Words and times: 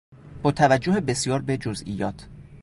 با 0.43 0.51
توجه 0.51 0.91
بسیار 1.01 1.41
به 1.41 1.57
جزئیات 1.57 2.27